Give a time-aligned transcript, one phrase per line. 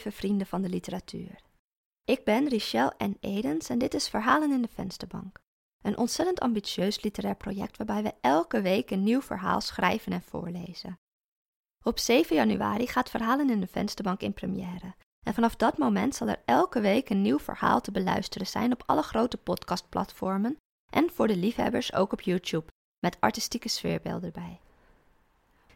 [0.00, 1.40] zeven vrienden van de literatuur.
[2.04, 3.16] Ik ben Richelle N.
[3.20, 5.38] Edens en dit is Verhalen in de Vensterbank.
[5.82, 10.98] Een ontzettend ambitieus literair project waarbij we elke week een nieuw verhaal schrijven en voorlezen.
[11.84, 14.94] Op 7 januari gaat Verhalen in de Vensterbank in première.
[15.26, 18.82] En vanaf dat moment zal er elke week een nieuw verhaal te beluisteren zijn op
[18.86, 20.56] alle grote podcastplatformen
[20.92, 24.60] en voor de liefhebbers ook op YouTube, met artistieke sfeerbeelden erbij.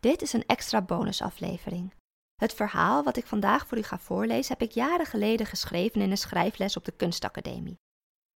[0.00, 1.92] Dit is een extra bonusaflevering.
[2.36, 6.10] Het verhaal wat ik vandaag voor u ga voorlezen heb ik jaren geleden geschreven in
[6.10, 7.78] een schrijfles op de Kunstacademie.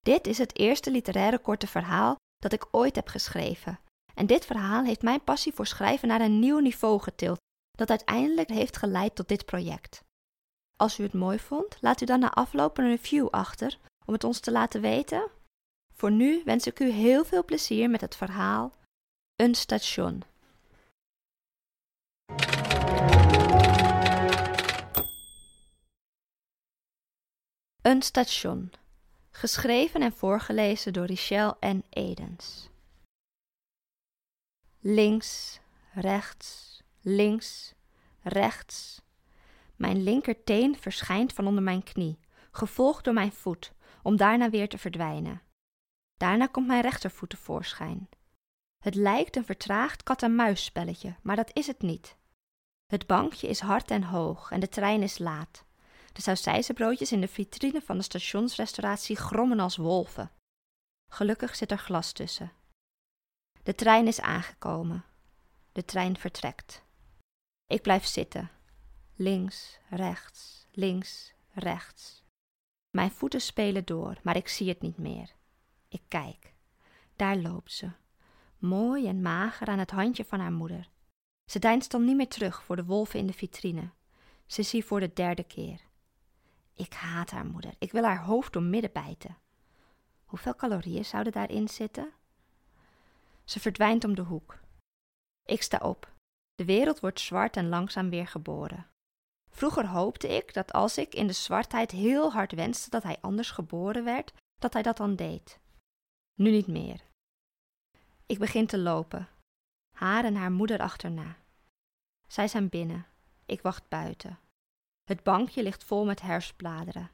[0.00, 3.78] Dit is het eerste literaire korte verhaal dat ik ooit heb geschreven.
[4.14, 7.38] En dit verhaal heeft mijn passie voor schrijven naar een nieuw niveau getild,
[7.70, 10.02] dat uiteindelijk heeft geleid tot dit project.
[10.76, 14.24] Als u het mooi vond, laat u dan na afloop een review achter om het
[14.24, 15.30] ons te laten weten.
[15.94, 18.72] Voor nu wens ik u heel veel plezier met het verhaal
[19.36, 20.22] Een station.
[27.94, 28.72] Een station.
[29.30, 31.84] Geschreven en voorgelezen door Richelle N.
[31.90, 32.68] Edens.
[34.80, 35.60] Links,
[35.92, 37.74] rechts, links,
[38.22, 39.00] rechts.
[39.76, 42.18] Mijn linkerteen verschijnt van onder mijn knie,
[42.50, 45.42] gevolgd door mijn voet, om daarna weer te verdwijnen.
[46.14, 48.08] Daarna komt mijn rechtervoet tevoorschijn.
[48.78, 52.16] Het lijkt een vertraagd kat-en-muisspelletje, maar dat is het niet.
[52.86, 55.64] Het bankje is hard en hoog en de trein is laat.
[56.14, 60.30] De sausijzenbroodjes in de vitrine van de stationsrestauratie grommen als wolven.
[61.10, 62.52] Gelukkig zit er glas tussen.
[63.62, 65.04] De trein is aangekomen.
[65.72, 66.82] De trein vertrekt.
[67.66, 68.50] Ik blijf zitten.
[69.14, 72.24] Links, rechts, links, rechts.
[72.90, 75.34] Mijn voeten spelen door, maar ik zie het niet meer.
[75.88, 76.54] Ik kijk.
[77.16, 77.90] Daar loopt ze.
[78.58, 80.88] Mooi en mager aan het handje van haar moeder.
[81.50, 83.90] Ze deinst dan niet meer terug voor de wolven in de vitrine.
[84.46, 85.80] Ze zie voor de derde keer.
[86.74, 87.74] Ik haat haar moeder.
[87.78, 89.36] Ik wil haar hoofd door midden bijten.
[90.24, 92.12] Hoeveel calorieën zouden daarin zitten?
[93.44, 94.60] Ze verdwijnt om de hoek.
[95.44, 96.12] Ik sta op.
[96.54, 98.86] De wereld wordt zwart en langzaam weer geboren.
[99.50, 103.50] Vroeger hoopte ik dat als ik in de zwartheid heel hard wenste dat hij anders
[103.50, 105.58] geboren werd, dat hij dat dan deed.
[106.34, 107.04] Nu niet meer.
[108.26, 109.28] Ik begin te lopen,
[109.92, 111.36] haar en haar moeder achterna.
[112.26, 113.06] Zij zijn binnen,
[113.46, 114.38] ik wacht buiten.
[115.04, 117.10] Het bankje ligt vol met herfstbladeren.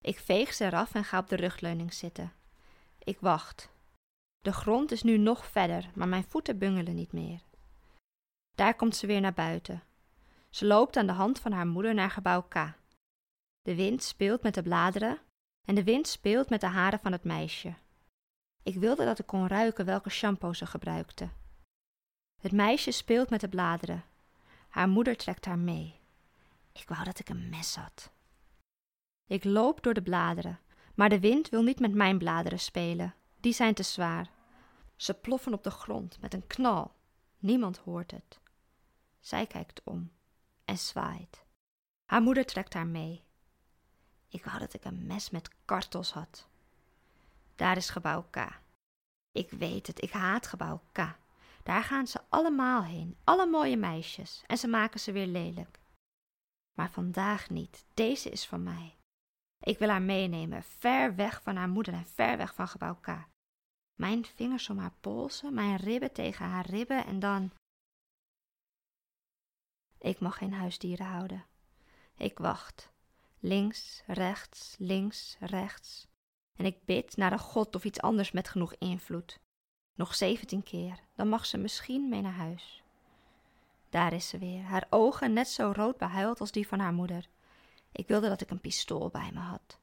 [0.00, 2.32] Ik veeg ze eraf en ga op de rugleuning zitten.
[2.98, 3.70] Ik wacht.
[4.38, 7.40] De grond is nu nog verder, maar mijn voeten bungelen niet meer.
[8.54, 9.82] Daar komt ze weer naar buiten.
[10.50, 12.54] Ze loopt aan de hand van haar moeder naar gebouw K.
[13.62, 15.18] De wind speelt met de bladeren
[15.64, 17.74] en de wind speelt met de haren van het meisje.
[18.62, 21.28] Ik wilde dat ik kon ruiken welke shampoo ze gebruikte.
[22.40, 24.04] Het meisje speelt met de bladeren.
[24.68, 25.97] Haar moeder trekt haar mee.
[26.78, 28.10] Ik wou dat ik een mes had.
[29.26, 30.60] Ik loop door de bladeren,
[30.94, 33.14] maar de wind wil niet met mijn bladeren spelen.
[33.40, 34.30] Die zijn te zwaar.
[34.96, 36.94] Ze ploffen op de grond met een knal.
[37.38, 38.40] Niemand hoort het.
[39.20, 40.12] Zij kijkt om
[40.64, 41.44] en zwaait.
[42.04, 43.24] Haar moeder trekt haar mee.
[44.28, 46.48] Ik wou dat ik een mes met kartels had.
[47.56, 48.36] Daar is gebouw K.
[49.32, 51.16] Ik weet het, ik haat gebouw K.
[51.62, 55.78] Daar gaan ze allemaal heen, alle mooie meisjes, en ze maken ze weer lelijk.
[56.78, 58.96] Maar vandaag niet, deze is van mij.
[59.60, 63.06] Ik wil haar meenemen, ver weg van haar moeder en ver weg van gebouw K.
[63.94, 67.50] Mijn vingers om haar polsen, mijn ribben tegen haar ribben en dan.
[69.98, 71.46] Ik mag geen huisdieren houden.
[72.16, 72.92] Ik wacht.
[73.38, 76.06] Links, rechts, links, rechts.
[76.56, 79.40] En ik bid naar een god of iets anders met genoeg invloed.
[79.94, 82.82] Nog zeventien keer, dan mag ze misschien mee naar huis.
[83.90, 87.28] Daar is ze weer, haar ogen net zo rood behuild als die van haar moeder.
[87.92, 89.78] Ik wilde dat ik een pistool bij me had.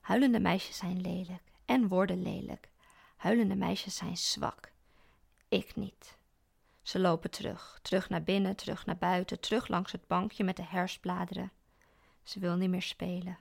[0.00, 2.68] Huilende meisjes zijn lelijk en worden lelijk.
[3.16, 4.72] Huilende meisjes zijn zwak.
[5.48, 6.16] Ik niet.
[6.82, 10.64] Ze lopen terug, terug naar binnen, terug naar buiten, terug langs het bankje met de
[10.64, 11.52] herfstbladeren.
[12.22, 13.38] Ze wil niet meer spelen.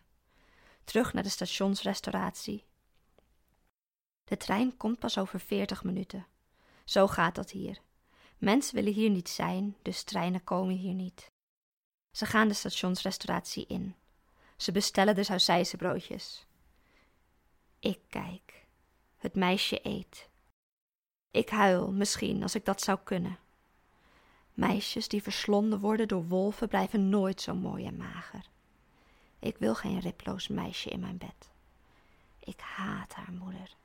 [0.84, 2.66] Terug naar de stationsrestauratie.
[4.24, 6.26] De trein komt pas over veertig minuten.
[6.86, 7.82] Zo gaat dat hier.
[8.38, 11.32] Mensen willen hier niet zijn, dus treinen komen hier niet.
[12.12, 13.96] Ze gaan de stationsrestauratie in.
[14.58, 16.46] Ze bestellen de sausijzenbroodjes.
[17.80, 18.66] Ik kijk.
[19.18, 20.30] Het meisje eet.
[21.32, 23.40] Ik huil, misschien, als ik dat zou kunnen.
[24.54, 28.50] Meisjes die verslonden worden door wolven blijven nooit zo mooi en mager.
[29.40, 31.52] Ik wil geen riploos meisje in mijn bed.
[32.40, 33.76] Ik haat haar moeder.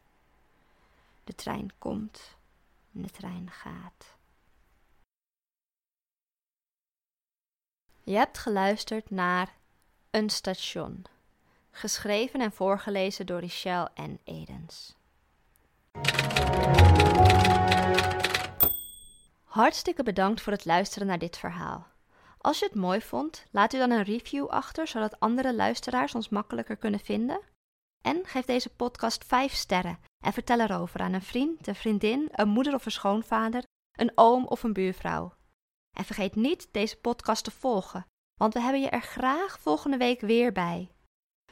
[1.24, 2.36] De trein komt
[2.94, 4.18] en de trein gaat.
[8.04, 9.54] Je hebt geluisterd naar
[10.10, 11.04] Een station.
[11.70, 14.96] Geschreven en voorgelezen door Richelle en Edens.
[19.44, 21.86] Hartstikke bedankt voor het luisteren naar dit verhaal.
[22.38, 26.28] Als je het mooi vond, laat u dan een review achter, zodat andere luisteraars ons
[26.28, 27.40] makkelijker kunnen vinden.
[28.02, 32.48] En geef deze podcast 5 sterren en vertel erover aan een vriend, een vriendin, een
[32.48, 33.62] moeder of een schoonvader,
[33.92, 35.38] een oom of een buurvrouw.
[35.96, 38.06] En vergeet niet deze podcast te volgen,
[38.40, 40.90] want we hebben je er graag volgende week weer bij.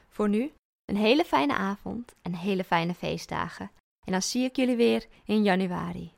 [0.08, 0.52] Voor nu,
[0.84, 3.70] een hele fijne avond en hele fijne feestdagen.
[4.06, 6.17] En dan zie ik jullie weer in januari.